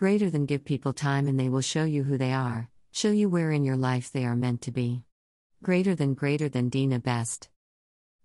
[0.00, 3.28] Greater than give people time and they will show you who they are, show you
[3.28, 5.02] where in your life they are meant to be.
[5.62, 7.50] Greater than greater than Dina Best.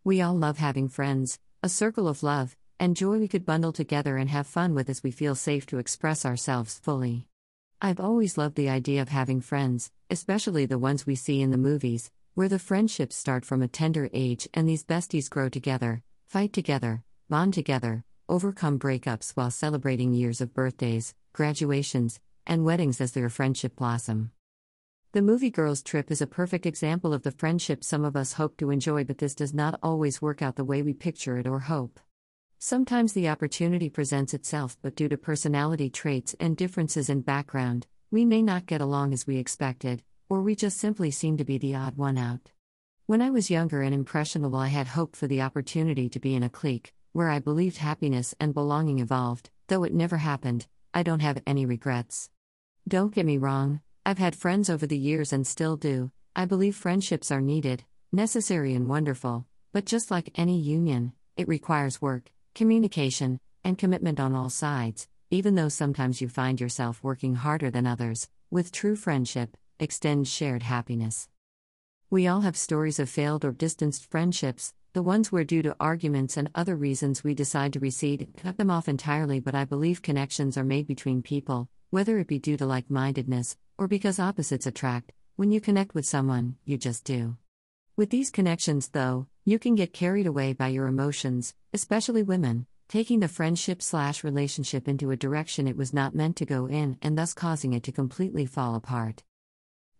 [0.01, 4.15] We all love having friends, a circle of love and joy we could bundle together
[4.15, 7.27] and have fun with as we feel safe to express ourselves fully.
[7.81, 11.57] I've always loved the idea of having friends, especially the ones we see in the
[11.57, 16.53] movies, where the friendships start from a tender age and these besties grow together, fight
[16.53, 23.29] together, bond together, overcome breakups while celebrating years of birthdays, graduations, and weddings as their
[23.29, 24.31] friendship blossom.
[25.11, 28.55] The movie Girls Trip is a perfect example of the friendship some of us hope
[28.57, 31.59] to enjoy, but this does not always work out the way we picture it or
[31.59, 31.99] hope.
[32.57, 38.23] Sometimes the opportunity presents itself, but due to personality traits and differences in background, we
[38.23, 41.75] may not get along as we expected, or we just simply seem to be the
[41.75, 42.51] odd one out.
[43.07, 46.43] When I was younger and impressionable, I had hoped for the opportunity to be in
[46.43, 51.19] a clique, where I believed happiness and belonging evolved, though it never happened, I don't
[51.19, 52.29] have any regrets.
[52.87, 56.73] Don't get me wrong, I've had friends over the years and still do, I believe
[56.73, 57.83] friendships are needed,
[58.13, 64.33] necessary, and wonderful, but just like any union, it requires work, communication, and commitment on
[64.33, 69.57] all sides, even though sometimes you find yourself working harder than others, with true friendship,
[69.77, 71.27] extends shared happiness.
[72.11, 76.37] We all have stories of failed or distanced friendships, the ones where, due to arguments
[76.37, 79.39] and other reasons, we decide to recede, cut them off entirely.
[79.39, 83.57] But I believe connections are made between people, whether it be due to like mindedness,
[83.75, 85.13] or because opposites attract.
[85.35, 87.37] When you connect with someone, you just do.
[87.97, 93.19] With these connections, though, you can get carried away by your emotions, especially women, taking
[93.19, 97.17] the friendship slash relationship into a direction it was not meant to go in and
[97.17, 99.23] thus causing it to completely fall apart.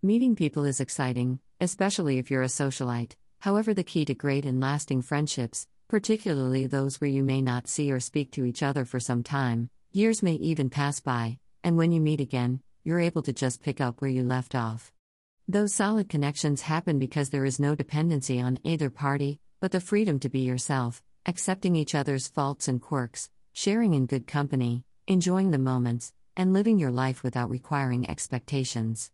[0.05, 3.13] Meeting people is exciting, especially if you're a socialite.
[3.39, 7.91] However, the key to great and lasting friendships, particularly those where you may not see
[7.91, 11.91] or speak to each other for some time, years may even pass by, and when
[11.91, 14.93] you meet again, you're able to just pick up where you left off.
[15.47, 20.19] Those solid connections happen because there is no dependency on either party, but the freedom
[20.19, 25.57] to be yourself, accepting each other's faults and quirks, sharing in good company, enjoying the
[25.57, 29.09] moments, and living your life without requiring expectations.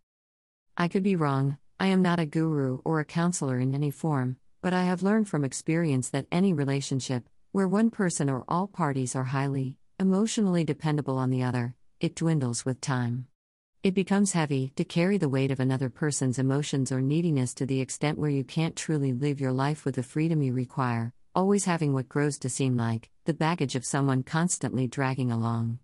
[0.78, 4.38] I could be wrong, I am not a guru or a counselor in any form,
[4.62, 9.16] but I have learned from experience that any relationship, where one person or all parties
[9.16, 13.28] are highly, emotionally dependable on the other, it dwindles with time.
[13.84, 17.82] It becomes heavy to carry the weight of another person's emotions or neediness to the
[17.82, 21.94] extent where you can't truly live your life with the freedom you require, always having
[21.94, 25.80] what grows to seem like the baggage of someone constantly dragging along.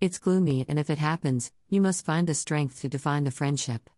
[0.00, 3.88] It's gloomy, and if it happens, you must find the strength to define the friendship.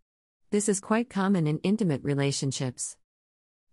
[0.53, 2.97] This is quite common in intimate relationships.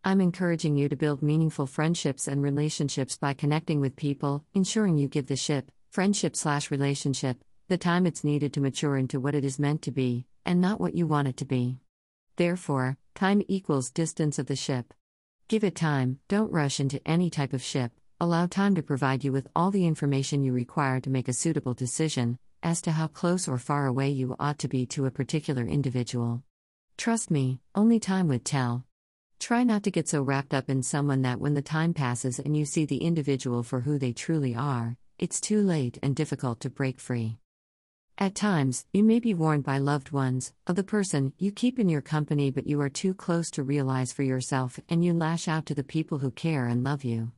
[0.03, 5.07] I'm encouraging you to build meaningful friendships and relationships by connecting with people, ensuring you
[5.07, 9.45] give the ship, friendship slash relationship, the time it's needed to mature into what it
[9.45, 11.77] is meant to be, and not what you want it to be.
[12.37, 14.95] Therefore, time equals distance of the ship.
[15.47, 19.31] Give it time, don't rush into any type of ship, allow time to provide you
[19.31, 23.47] with all the information you require to make a suitable decision as to how close
[23.47, 26.41] or far away you ought to be to a particular individual.
[26.97, 28.85] Trust me, only time would tell.
[29.39, 32.55] Try not to get so wrapped up in someone that when the time passes and
[32.55, 36.69] you see the individual for who they truly are, it's too late and difficult to
[36.69, 37.39] break free.
[38.17, 41.89] At times, you may be warned by loved ones of the person you keep in
[41.89, 45.65] your company, but you are too close to realize for yourself and you lash out
[45.65, 47.31] to the people who care and love you.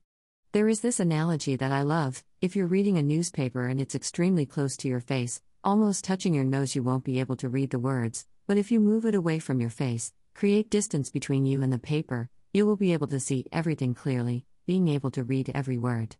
[0.51, 4.45] There is this analogy that I love if you're reading a newspaper and it's extremely
[4.45, 7.79] close to your face, almost touching your nose, you won't be able to read the
[7.79, 11.73] words, but if you move it away from your face, create distance between you and
[11.73, 15.77] the paper, you will be able to see everything clearly, being able to read every
[15.77, 16.15] word.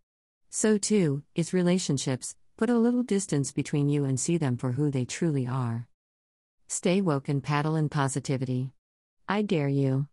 [0.50, 4.90] So, too, is relationships, Put a little distance between you and see them for who
[4.90, 5.90] they truly are.
[6.70, 8.72] Stay woke and paddle in positivity.
[9.28, 10.08] I dare you.